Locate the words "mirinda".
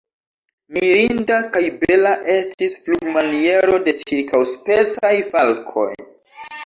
0.75-1.35